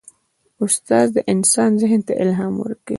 استاد 0.63 1.07
د 1.15 1.17
انسان 1.33 1.71
ذهن 1.81 2.01
ته 2.07 2.13
الهام 2.23 2.53
ورکوي. 2.59 2.89